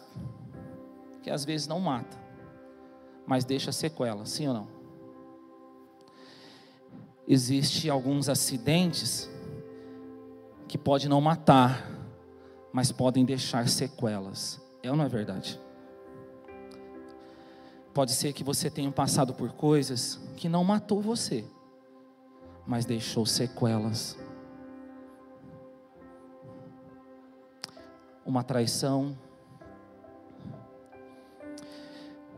que 1.21 1.29
às 1.29 1.45
vezes 1.45 1.67
não 1.67 1.79
mata, 1.79 2.17
mas 3.25 3.45
deixa 3.45 3.71
sequela, 3.71 4.25
sim 4.25 4.47
ou 4.47 4.53
não? 4.53 4.80
Existem 7.33 7.89
alguns 7.89 8.27
acidentes 8.27 9.29
que 10.67 10.77
pode 10.77 11.07
não 11.07 11.21
matar, 11.21 11.89
mas 12.73 12.91
podem 12.91 13.23
deixar 13.23 13.69
sequelas. 13.69 14.59
É 14.83 14.91
ou 14.91 14.97
não 14.97 15.05
é 15.05 15.07
verdade? 15.07 15.57
Pode 17.93 18.11
ser 18.11 18.33
que 18.33 18.43
você 18.43 18.69
tenha 18.69 18.91
passado 18.91 19.33
por 19.33 19.53
coisas 19.53 20.19
que 20.35 20.49
não 20.49 20.61
matou 20.65 20.99
você, 20.99 21.45
mas 22.67 22.83
deixou 22.83 23.25
sequelas. 23.25 24.19
Uma 28.25 28.43
traição, 28.43 29.17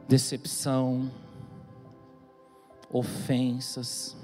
decepção, 0.07 1.11
ofensas, 2.91 4.15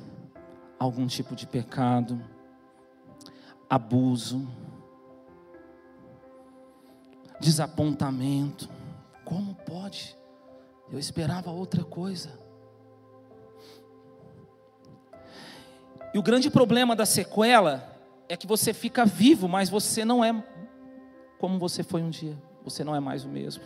algum 0.80 1.06
tipo 1.06 1.36
de 1.36 1.46
pecado, 1.46 2.24
abuso, 3.70 4.48
desapontamento. 7.40 8.70
Como 9.26 9.54
pode? 9.54 10.18
Eu 10.92 10.98
esperava 10.98 11.52
outra 11.52 11.84
coisa. 11.84 12.40
E 16.14 16.18
o 16.18 16.24
grande 16.24 16.50
problema 16.50 16.96
da 16.96 17.06
sequela 17.06 17.96
é 18.28 18.36
que 18.36 18.48
você 18.48 18.74
fica 18.74 19.06
vivo, 19.06 19.48
mas 19.48 19.70
você 19.70 20.04
não 20.04 20.24
é 20.24 20.34
como 21.38 21.60
você 21.60 21.84
foi 21.84 22.02
um 22.02 22.10
dia. 22.10 22.38
Você 22.64 22.84
não 22.84 22.96
é 22.96 23.00
mais 23.00 23.24
o 23.24 23.30
mesmo. 23.30 23.64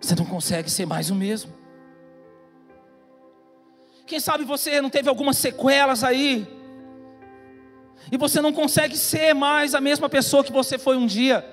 Você 0.00 0.14
não 0.14 0.26
consegue 0.26 0.70
ser 0.70 0.86
mais 0.86 1.10
o 1.10 1.14
mesmo. 1.14 1.52
Quem 4.06 4.20
sabe 4.20 4.44
você 4.44 4.80
não 4.80 4.88
teve 4.88 5.08
algumas 5.08 5.36
sequelas 5.36 6.04
aí, 6.04 6.46
e 8.10 8.16
você 8.16 8.40
não 8.40 8.52
consegue 8.52 8.96
ser 8.96 9.34
mais 9.34 9.74
a 9.74 9.80
mesma 9.80 10.08
pessoa 10.08 10.44
que 10.44 10.52
você 10.52 10.78
foi 10.78 10.96
um 10.96 11.06
dia. 11.06 11.44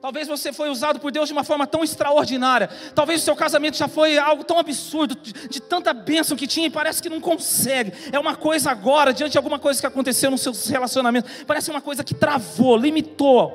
Talvez 0.00 0.28
você 0.28 0.52
foi 0.52 0.70
usado 0.70 1.00
por 1.00 1.10
Deus 1.10 1.28
de 1.28 1.32
uma 1.32 1.42
forma 1.42 1.66
tão 1.66 1.82
extraordinária. 1.82 2.68
Talvez 2.94 3.20
o 3.20 3.24
seu 3.24 3.34
casamento 3.34 3.76
já 3.76 3.88
foi 3.88 4.16
algo 4.16 4.44
tão 4.44 4.58
absurdo, 4.58 5.14
de, 5.16 5.32
de, 5.48 5.60
tanta 5.60 5.92
bênção 5.92 6.36
que 6.36 6.46
tinha 6.46 6.68
e 6.68 6.70
parece 6.70 7.02
que 7.02 7.10
não 7.10 7.20
consegue. 7.20 7.92
É 8.12 8.18
uma 8.18 8.36
coisa 8.36 8.70
agora, 8.70 9.12
diante 9.12 9.32
de 9.32 9.38
alguma 9.38 9.58
coisa 9.58 9.80
que 9.80 9.86
aconteceu 9.86 10.30
no 10.30 10.38
seu 10.38 10.52
relacionamento, 10.70 11.28
parece 11.46 11.70
uma 11.70 11.80
coisa 11.80 12.04
que 12.04 12.14
travou, 12.14 12.76
limitou. 12.76 13.52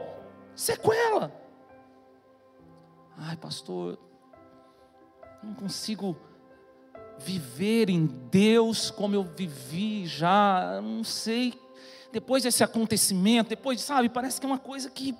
Sequela. 0.54 1.32
Ai, 3.18 3.38
pastor, 3.38 3.98
não 5.42 5.54
consigo 5.54 6.18
viver 7.20 7.90
em 7.90 8.06
Deus 8.06 8.92
como 8.92 9.16
eu 9.16 9.24
vivi 9.24 10.06
já, 10.06 10.80
não 10.82 11.04
sei. 11.04 11.54
Depois 12.12 12.44
desse 12.44 12.64
acontecimento, 12.64 13.50
depois, 13.50 13.82
sabe, 13.82 14.10
parece 14.10 14.40
que 14.40 14.46
é 14.46 14.50
uma 14.50 14.60
coisa 14.60 14.90
que 14.90 15.16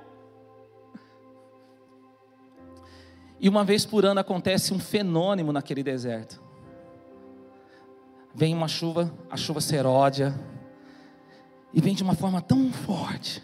E 3.40 3.50
uma 3.50 3.64
vez 3.64 3.86
por 3.86 4.06
ano 4.06 4.20
acontece 4.20 4.74
um 4.74 4.80
fenômeno 4.80 5.52
naquele 5.52 5.84
deserto 5.84 6.46
vem 8.36 8.54
uma 8.54 8.68
chuva, 8.68 9.12
a 9.32 9.38
chuva 9.38 9.62
seródia, 9.62 10.38
e 11.74 11.80
vem 11.80 11.96
de 11.96 12.04
uma 12.04 12.14
forma 12.14 12.42
tão 12.42 12.70
forte, 12.72 13.42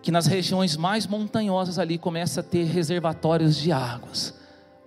que 0.00 0.12
nas 0.12 0.26
regiões 0.26 0.76
mais 0.76 1.08
montanhosas 1.08 1.76
ali 1.76 1.98
começa 1.98 2.38
a 2.38 2.42
ter 2.42 2.64
reservatórios 2.64 3.56
de 3.56 3.72
águas, 3.72 4.32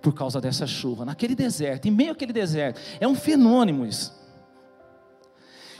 por 0.00 0.14
causa 0.14 0.40
dessa 0.40 0.66
chuva, 0.66 1.04
naquele 1.04 1.34
deserto, 1.34 1.86
em 1.86 1.90
meio 1.90 2.12
àquele 2.12 2.32
deserto, 2.32 2.80
é 2.98 3.06
um 3.06 3.14
fenômeno 3.14 3.86
isso. 3.86 4.20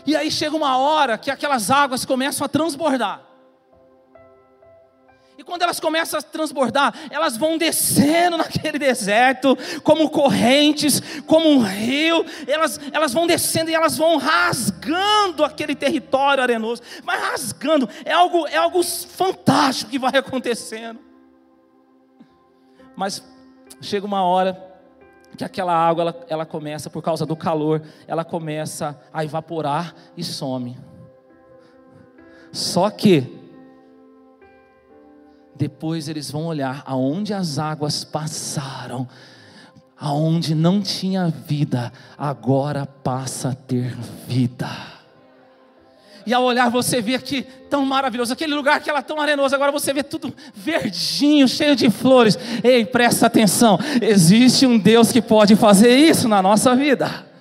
E 0.05 0.15
aí 0.15 0.31
chega 0.31 0.55
uma 0.55 0.77
hora 0.77 1.17
que 1.17 1.31
aquelas 1.31 1.71
águas 1.71 2.05
começam 2.05 2.45
a 2.45 2.49
transbordar. 2.49 3.25
E 5.37 5.43
quando 5.43 5.63
elas 5.63 5.81
começam 5.81 6.19
a 6.19 6.23
transbordar, 6.23 6.95
elas 7.11 7.37
vão 7.37 7.57
descendo 7.57 8.37
naquele 8.39 8.79
deserto, 8.79 9.57
como 9.83 10.11
correntes, 10.11 11.01
como 11.27 11.49
um 11.49 11.63
rio, 11.63 12.25
elas, 12.47 12.79
elas 12.93 13.13
vão 13.13 13.27
descendo 13.27 13.71
e 13.71 13.75
elas 13.75 13.97
vão 13.97 14.19
rasgando 14.19 15.45
aquele 15.45 15.75
território 15.75 16.43
arenoso, 16.43 16.83
vai 17.03 17.19
rasgando, 17.19 17.89
é 18.05 18.13
algo, 18.13 18.47
é 18.47 18.57
algo 18.57 18.83
fantástico 18.83 19.91
que 19.91 19.99
vai 19.99 20.17
acontecendo. 20.17 21.01
Mas 22.95 23.25
chega 23.81 24.07
uma 24.07 24.23
hora 24.23 24.71
que 25.37 25.45
aquela 25.45 25.75
água 25.75 26.03
ela, 26.03 26.27
ela 26.29 26.47
começa, 26.47 26.91
por 26.91 27.03
causa 27.03 27.25
do 27.25 27.35
calor, 27.35 27.83
ela 28.07 28.25
começa 28.25 29.01
a 29.13 29.25
evaporar 29.25 29.95
e 30.15 30.23
some. 30.23 30.79
Só 32.53 32.91
que 32.91 33.42
depois 35.55 36.09
eles 36.09 36.31
vão 36.31 36.47
olhar 36.47 36.83
aonde 36.87 37.33
as 37.35 37.59
águas 37.59 38.05
passaram, 38.05 39.09
aonde 39.99 40.55
não 40.55 40.81
tinha 40.81 41.29
vida, 41.29 41.93
agora 42.17 42.87
passa 42.87 43.51
a 43.51 43.55
ter 43.55 43.97
vida. 44.27 44.69
E 46.25 46.33
ao 46.33 46.45
olhar 46.45 46.71
você 46.71 47.01
vê 47.01 47.19
que 47.19 47.43
tão 47.43 47.85
maravilhoso, 47.85 48.33
aquele 48.33 48.55
lugar 48.55 48.81
que 48.81 48.89
era 48.89 49.03
tão 49.03 49.21
arenoso, 49.21 49.55
agora 49.55 49.73
você 49.73 49.93
vê 49.93 50.03
tudo 50.03 50.33
verdinho, 50.55 51.49
cheio 51.49 51.75
de 51.75 51.91
flores. 51.91 52.39
Ei, 52.63 52.85
presta 52.85 53.27
atenção, 53.27 53.79
existe 54.01 54.67
um 54.67 54.79
Deus 54.79 55.11
que 55.11 55.21
pode 55.21 55.57
fazer 55.57 55.97
isso 55.97 56.29
na 56.29 56.41
nossa 56.41 56.77
vida 56.77 57.32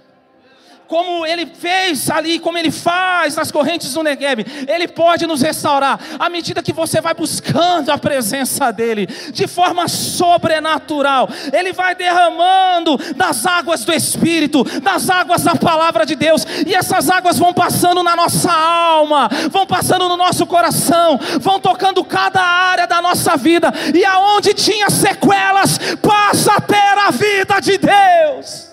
como 0.91 1.25
ele 1.25 1.45
fez 1.45 2.09
ali, 2.09 2.37
como 2.37 2.57
ele 2.57 2.69
faz 2.69 3.37
nas 3.37 3.49
correntes 3.49 3.93
do 3.93 4.03
Negev, 4.03 4.45
ele 4.67 4.89
pode 4.89 5.25
nos 5.25 5.41
restaurar 5.41 5.97
à 6.19 6.27
medida 6.27 6.61
que 6.61 6.73
você 6.73 6.99
vai 6.99 7.13
buscando 7.13 7.89
a 7.91 7.97
presença 7.97 8.73
dele 8.73 9.07
de 9.31 9.47
forma 9.47 9.87
sobrenatural. 9.87 11.29
Ele 11.53 11.71
vai 11.71 11.95
derramando 11.95 12.97
das 13.15 13.45
águas 13.45 13.85
do 13.85 13.93
Espírito, 13.93 14.65
das 14.81 15.09
águas 15.09 15.43
da 15.43 15.55
palavra 15.55 16.05
de 16.05 16.13
Deus, 16.13 16.45
e 16.67 16.75
essas 16.75 17.09
águas 17.09 17.39
vão 17.39 17.53
passando 17.53 18.03
na 18.03 18.13
nossa 18.13 18.51
alma, 18.51 19.29
vão 19.49 19.65
passando 19.65 20.09
no 20.09 20.17
nosso 20.17 20.45
coração, 20.45 21.17
vão 21.39 21.57
tocando 21.57 22.03
cada 22.03 22.41
área 22.41 22.85
da 22.85 23.01
nossa 23.01 23.37
vida, 23.37 23.71
e 23.95 24.03
aonde 24.03 24.53
tinha 24.53 24.89
sequelas, 24.89 25.79
passa 26.01 26.55
a 26.55 26.59
ter 26.59 26.75
a 26.75 27.11
vida 27.11 27.61
de 27.61 27.77
Deus. 27.77 28.70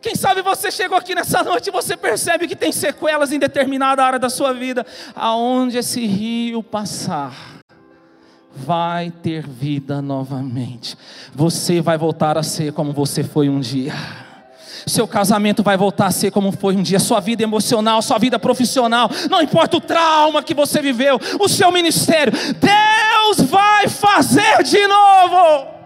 Quem 0.00 0.14
sabe 0.14 0.40
você 0.40 0.70
chegou 0.70 0.96
aqui 0.96 1.14
nessa 1.14 1.42
noite 1.42 1.68
e 1.68 1.70
você 1.70 1.96
percebe 1.96 2.48
que 2.48 2.56
tem 2.56 2.72
sequelas 2.72 3.32
em 3.32 3.38
determinada 3.38 4.02
área 4.02 4.18
da 4.18 4.30
sua 4.30 4.52
vida. 4.52 4.84
Aonde 5.14 5.76
esse 5.76 6.06
rio 6.06 6.62
passar, 6.62 7.60
vai 8.54 9.10
ter 9.10 9.46
vida 9.46 10.00
novamente. 10.00 10.96
Você 11.34 11.80
vai 11.80 11.98
voltar 11.98 12.38
a 12.38 12.42
ser 12.42 12.72
como 12.72 12.92
você 12.92 13.22
foi 13.22 13.48
um 13.48 13.60
dia. 13.60 13.92
Seu 14.86 15.06
casamento 15.06 15.62
vai 15.62 15.76
voltar 15.76 16.06
a 16.06 16.10
ser 16.10 16.30
como 16.30 16.50
foi 16.50 16.74
um 16.74 16.82
dia, 16.82 16.98
sua 16.98 17.20
vida 17.20 17.42
emocional, 17.42 18.00
sua 18.00 18.18
vida 18.18 18.38
profissional, 18.38 19.10
não 19.28 19.42
importa 19.42 19.76
o 19.76 19.80
trauma 19.80 20.42
que 20.42 20.54
você 20.54 20.80
viveu, 20.80 21.20
o 21.38 21.48
seu 21.48 21.70
ministério, 21.70 22.32
Deus 22.32 23.46
vai 23.46 23.86
fazer 23.88 24.62
de 24.62 24.86
novo. 24.86 25.79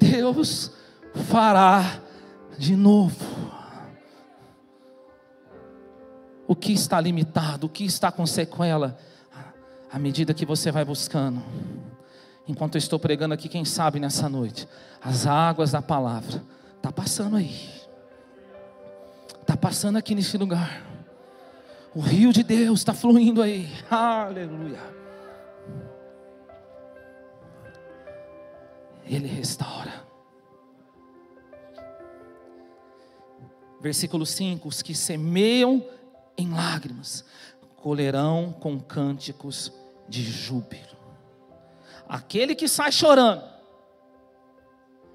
Deus 0.00 0.70
fará 1.28 2.00
de 2.58 2.74
novo. 2.74 3.24
O 6.48 6.56
que 6.56 6.72
está 6.72 7.00
limitado, 7.00 7.66
o 7.66 7.70
que 7.70 7.84
está 7.84 8.10
com 8.10 8.26
sequela, 8.26 8.98
à 9.92 9.98
medida 9.98 10.34
que 10.34 10.46
você 10.46 10.72
vai 10.72 10.84
buscando. 10.84 11.42
Enquanto 12.48 12.74
eu 12.74 12.80
estou 12.80 12.98
pregando 12.98 13.34
aqui, 13.34 13.48
quem 13.48 13.64
sabe 13.64 14.00
nessa 14.00 14.28
noite, 14.28 14.66
as 15.00 15.26
águas 15.26 15.70
da 15.70 15.80
palavra 15.80 16.42
tá 16.82 16.90
passando 16.90 17.36
aí. 17.36 17.70
Tá 19.46 19.56
passando 19.56 19.96
aqui 19.96 20.14
nesse 20.14 20.36
lugar. 20.36 20.84
O 21.94 22.00
rio 22.00 22.32
de 22.32 22.42
Deus 22.42 22.80
está 22.80 22.94
fluindo 22.94 23.42
aí. 23.42 23.68
Aleluia. 23.90 24.99
Ele 29.10 29.26
restaura. 29.26 30.06
Versículo 33.80 34.24
5: 34.24 34.68
Os 34.68 34.82
que 34.82 34.94
semeiam 34.94 35.84
em 36.38 36.52
lágrimas 36.52 37.24
colherão 37.76 38.52
com 38.52 38.78
cânticos 38.78 39.72
de 40.08 40.22
júbilo. 40.22 40.96
Aquele 42.08 42.54
que 42.54 42.68
sai 42.68 42.92
chorando, 42.92 43.42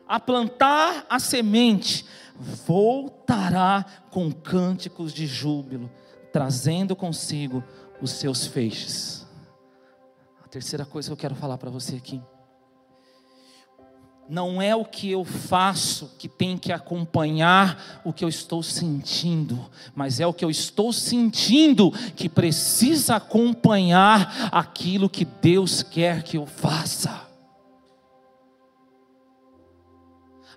a 0.05 0.19
plantar 0.19 1.05
a 1.10 1.17
semente, 1.17 2.05
voltará 2.38 3.86
com 4.12 4.29
cânticos 4.29 5.13
de 5.13 5.25
júbilo, 5.25 5.89
trazendo 6.34 6.97
consigo 6.97 7.63
os 8.01 8.12
seus 8.12 8.45
feixes. 8.45 9.25
A 10.43 10.47
terceira 10.49 10.86
coisa 10.86 11.08
que 11.08 11.13
eu 11.13 11.17
quero 11.17 11.36
falar 11.36 11.58
para 11.58 11.69
você 11.69 11.95
aqui 11.95 12.21
não 14.28 14.62
é 14.62 14.76
o 14.76 14.84
que 14.84 15.12
eu 15.12 15.24
faço 15.24 16.16
que 16.18 16.28
tem 16.28 16.58
que 16.58 16.72
acompanhar 16.72 18.02
o 18.04 18.12
que 18.12 18.24
eu 18.24 18.30
estou 18.30 18.64
sentindo, 18.64 19.70
mas 19.94 20.20
é 20.20 20.26
o 20.26 20.34
que 20.34 20.44
eu 20.44 20.50
estou 20.50 20.92
sentindo 20.92 21.92
que 22.16 22.28
precisa 22.28 23.18
acompanhar 23.18 24.50
aquilo 24.52 25.10
que 25.10 25.26
Deus 25.26 25.84
quer 25.84 26.24
que 26.24 26.38
eu 26.38 26.46
faça. 26.46 27.26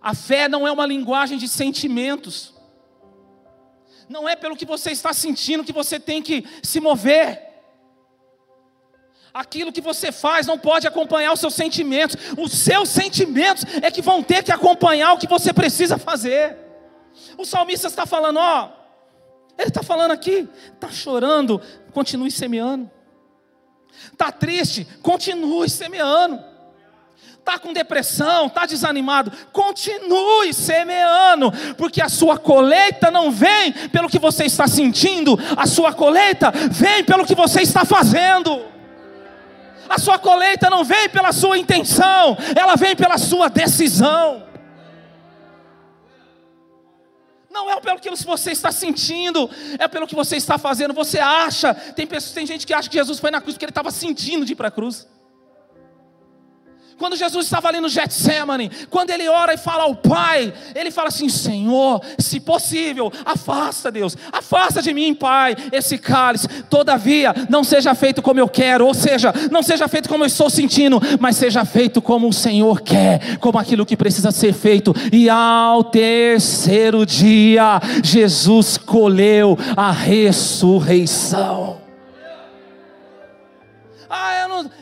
A 0.01 0.15
fé 0.15 0.49
não 0.49 0.67
é 0.67 0.73
uma 0.73 0.87
linguagem 0.87 1.37
de 1.37 1.49
sentimentos, 1.49 2.55
não 4.09 4.27
é 4.27 4.35
pelo 4.35 4.57
que 4.57 4.65
você 4.65 4.91
está 4.91 5.13
sentindo 5.13 5.65
que 5.65 5.73
você 5.73 6.01
tem 6.01 6.23
que 6.23 6.45
se 6.63 6.81
mover. 6.81 7.48
Aquilo 9.33 9.73
que 9.73 9.81
você 9.81 10.11
faz 10.11 10.47
não 10.47 10.59
pode 10.59 10.87
acompanhar 10.87 11.33
os 11.33 11.41
seus 11.41 11.55
sentimentos. 11.55 12.17
Os 12.37 12.53
seus 12.53 12.89
sentimentos 12.89 13.65
é 13.83 13.91
que 13.91 14.03
vão 14.03 14.23
ter 14.23 14.43
que 14.43 14.53
acompanhar 14.53 15.13
o 15.13 15.19
que 15.19 15.27
você 15.27 15.53
precisa 15.53 15.99
fazer. 15.99 16.57
O 17.37 17.45
salmista 17.45 17.89
está 17.89 18.07
falando, 18.07 18.39
ó, 18.39 18.71
ele 19.59 19.69
está 19.69 19.83
falando 19.83 20.13
aqui, 20.13 20.49
está 20.75 20.89
chorando, 20.89 21.61
continue 21.93 22.31
semeando. 22.31 22.91
Está 24.13 24.31
triste, 24.31 24.87
continue 25.03 25.69
semeando. 25.69 26.43
Está 27.39 27.59
com 27.59 27.73
depressão, 27.73 28.47
está 28.47 28.67
desanimado, 28.67 29.33
continue 29.53 30.53
semeando, 30.53 31.51
porque 31.79 32.03
a 32.03 32.09
sua 32.09 32.39
colheita 32.39 33.11
não 33.11 33.31
vem 33.31 33.73
pelo 33.89 34.07
que 34.07 34.19
você 34.19 34.45
está 34.45 34.69
sentindo, 34.69 35.39
a 35.57 35.67
sua 35.67 35.95
colheita 35.95 36.51
vem 36.71 37.03
pelo 37.03 37.25
que 37.25 37.35
você 37.35 37.63
está 37.63 37.87
fazendo. 37.87 38.78
A 39.89 39.99
sua 39.99 40.19
colheita 40.19 40.69
não 40.69 40.85
vem 40.85 41.09
pela 41.09 41.33
sua 41.33 41.59
intenção, 41.59 42.37
ela 42.55 42.77
vem 42.77 42.95
pela 42.95 43.19
sua 43.19 43.49
decisão. 43.49 44.47
Não 47.51 47.71
é 47.71 47.81
pelo 47.81 47.99
que 47.99 48.11
você 48.25 48.53
está 48.53 48.71
sentindo, 48.71 49.51
é 49.79 49.89
pelo 49.89 50.07
que 50.07 50.15
você 50.15 50.37
está 50.37 50.59
fazendo. 50.59 50.95
Você 50.95 51.19
acha, 51.19 51.75
tem, 51.75 52.07
pessoas, 52.07 52.33
tem 52.33 52.47
gente 52.47 52.67
que 52.67 52.73
acha 52.73 52.89
que 52.89 52.97
Jesus 52.97 53.19
foi 53.19 53.31
na 53.31 53.41
cruz 53.41 53.55
porque 53.55 53.65
ele 53.65 53.71
estava 53.71 53.91
sentindo 53.91 54.45
de 54.45 54.53
ir 54.53 54.57
para 54.57 54.69
a 54.69 54.71
cruz. 54.71 55.09
Quando 56.99 57.17
Jesus 57.17 57.47
estava 57.47 57.69
ali 57.69 57.81
no 57.81 57.89
Getsemane, 57.89 58.71
quando 58.91 59.11
ele 59.11 59.29
ora 59.29 59.55
e 59.55 59.57
fala 59.57 59.85
ao 59.85 59.95
Pai, 59.95 60.53
ele 60.75 60.91
fala 60.91 61.09
assim: 61.09 61.29
Senhor, 61.29 62.03
se 62.19 62.41
possível, 62.41 63.13
afasta, 63.25 63.91
Deus, 63.91 64.17
afasta 64.33 64.83
de 64.83 64.93
mim, 64.93 65.15
Pai, 65.15 65.57
esse 65.71 65.97
cálice. 65.97 66.49
Todavia, 66.69 67.33
não 67.49 67.63
seja 67.63 67.95
feito 67.95 68.21
como 68.21 68.41
eu 68.41 68.49
quero, 68.49 68.85
ou 68.85 68.93
seja, 68.93 69.33
não 69.51 69.63
seja 69.63 69.87
feito 69.87 70.09
como 70.09 70.25
eu 70.25 70.27
estou 70.27 70.51
sentindo, 70.51 71.01
mas 71.21 71.37
seja 71.37 71.65
feito 71.65 72.03
como 72.03 72.29
o 72.29 72.33
Senhor 72.33 72.81
quer, 72.81 73.39
como 73.39 73.59
aquilo 73.59 73.87
que 73.87 73.97
precisa 73.97 74.33
ser 74.33 74.53
feito. 74.53 74.93
E 75.13 75.31
ao 75.31 75.85
terceiro 75.85 77.07
dia, 77.07 77.81
Jesus 78.03 78.77
colheu 78.77 79.57
a 79.77 79.93
ressurreição. 79.93 81.78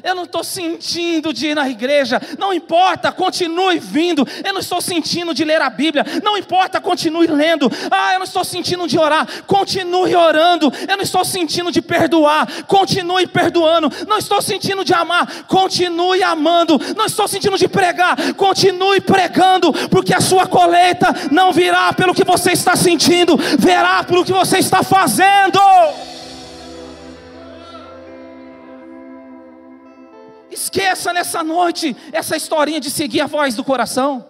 Eu 0.03 0.15
não 0.15 0.25
estou 0.25 0.45
sentindo 0.45 1.33
de 1.33 1.49
ir 1.49 1.55
na 1.55 1.69
igreja. 1.69 2.21
Não 2.39 2.53
importa, 2.53 3.13
continue 3.13 3.79
vindo. 3.79 4.27
Eu 4.45 4.53
não 4.53 4.61
estou 4.61 4.81
sentindo 4.81 5.35
de 5.35 5.45
ler 5.45 5.61
a 5.61 5.71
Bíblia. 5.71 6.05
Não 6.23 6.37
importa, 6.37 6.81
continue 6.81 7.27
lendo. 7.27 7.71
Ah, 7.91 8.15
eu 8.15 8.19
não 8.19 8.25
estou 8.25 8.45
sentindo 8.45 8.87
de 8.87 8.99
orar. 8.99 9.27
Continue 9.47 10.15
orando. 10.15 10.73
Eu 10.89 10.97
não 10.97 11.05
estou 11.05 11.25
sentindo 11.25 11.71
de 11.71 11.83
perdoar. 11.83 12.47
Continue 12.67 13.27
perdoando. 13.27 13.91
Não 14.07 14.19
estou 14.19 14.41
sentindo 14.43 14.85
de 14.85 14.95
amar. 14.95 15.45
Continue 15.47 16.23
amando. 16.23 16.79
Não 16.97 17.07
estou 17.07 17.27
sentindo 17.29 17.59
de 17.59 17.69
pregar. 17.69 18.17
Continue 18.35 19.01
pregando, 19.01 19.73
porque 19.89 20.15
a 20.15 20.21
sua 20.21 20.47
colheita 20.47 21.15
não 21.31 21.53
virá 21.53 21.93
pelo 21.93 22.15
que 22.15 22.25
você 22.25 22.53
está 22.53 22.77
sentindo, 22.77 23.37
verá 23.59 24.03
pelo 24.05 24.25
que 24.25 24.33
você 24.33 24.59
está 24.59 24.83
fazendo. 24.83 25.59
Esqueça 30.77 31.11
nessa 31.11 31.43
noite 31.43 31.97
essa 32.13 32.37
historinha 32.37 32.79
de 32.79 32.91
seguir 32.91 33.23
a 33.23 33.27
voz 33.27 33.55
do 33.55 33.65
coração. 33.65 34.27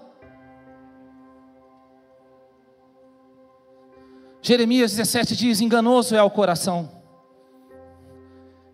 Jeremias 4.40 4.92
17 4.92 5.34
diz: 5.34 5.60
Enganoso 5.60 6.14
é 6.14 6.22
o 6.22 6.30
coração, 6.30 6.88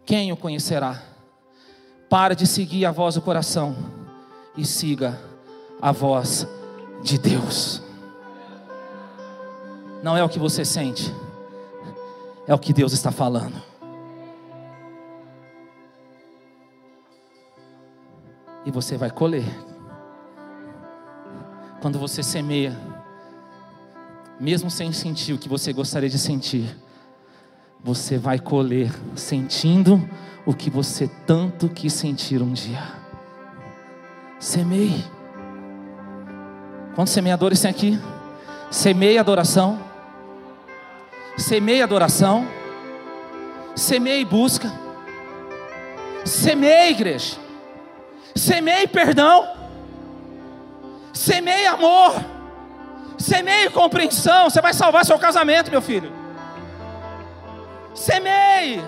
quem 0.05 0.31
o 0.31 0.37
conhecerá? 0.37 1.03
Para 2.11 2.35
de 2.35 2.47
seguir 2.47 2.85
a 2.85 2.91
voz 2.91 3.15
do 3.15 3.23
coração 3.23 3.75
e 4.55 4.67
siga 4.67 5.19
a 5.81 5.93
voz 5.93 6.47
de 7.03 7.17
Deus. 7.17 7.81
Não 10.03 10.15
é 10.15 10.23
o 10.23 10.29
que 10.29 10.39
você 10.39 10.63
sente, 10.63 11.11
é 12.47 12.55
o 12.55 12.59
que 12.59 12.75
Deus 12.75 12.93
está 12.93 13.11
falando. 13.11 13.72
E 18.65 18.71
você 18.71 18.97
vai 18.97 19.11
colher. 19.11 19.45
Quando 21.81 21.99
você 21.99 22.23
semeia, 22.23 22.79
mesmo 24.39 24.71
sem 24.71 24.93
sentir 24.93 25.33
o 25.33 25.39
que 25.39 25.49
você 25.49 25.73
gostaria 25.73 26.09
de 26.09 26.19
sentir, 26.19 26.77
você 27.83 28.17
vai 28.17 28.39
colher 28.39 28.93
sentindo 29.17 30.01
o 30.47 30.55
que 30.55 30.71
você 30.71 31.09
tanto 31.27 31.69
quis 31.69 31.93
sentir 31.93 32.41
um 32.41 32.53
dia. 32.53 32.83
Semeie. 34.39 35.05
Quantos 36.95 37.13
semeadores 37.13 37.61
tem 37.61 37.71
aqui? 37.71 37.99
Semeie 38.71 39.19
adoração. 39.19 39.79
Semeie 41.37 41.83
adoração. 41.83 42.47
Semeie 43.75 44.25
busca. 44.25 44.71
Semeie 46.25 46.91
igreja. 46.91 47.42
Semeie 48.35 48.87
perdão. 48.87 49.49
Semeie 51.13 51.67
amor. 51.67 52.15
Semeie 53.19 53.71
compreensão. 53.71 54.51
Você 54.51 54.61
vai 54.61 54.73
salvar 54.73 55.05
seu 55.05 55.19
casamento, 55.19 55.71
meu 55.71 55.83
filho. 55.83 56.13
Semeie. 57.95 58.83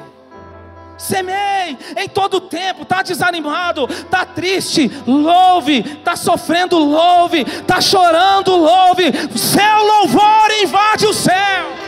Semeie 0.97 1.77
em 1.97 2.09
todo 2.09 2.37
o 2.37 2.41
tempo, 2.41 2.83
está 2.83 3.03
desanimado, 3.03 3.87
está 3.91 4.25
triste, 4.25 4.91
louve, 5.07 5.81
está 5.81 6.15
sofrendo, 6.15 6.79
louve, 6.79 7.41
está 7.43 7.81
chorando, 7.81 8.57
louve. 8.57 9.13
Seu 9.37 9.85
louvor 9.85 10.51
invade 10.63 11.07
o 11.07 11.13
céu. 11.13 11.84